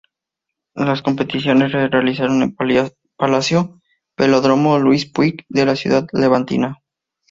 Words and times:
Las 0.73 1.03
competiciones 1.03 1.73
se 1.73 1.87
realizaron 1.87 2.41
en 2.41 2.55
Palacio 3.19 3.79
Velódromo 4.17 4.79
Luis 4.79 5.05
Puig 5.05 5.45
de 5.47 5.63
la 5.67 5.75
ciudad 5.75 6.07
levantina. 6.11 6.81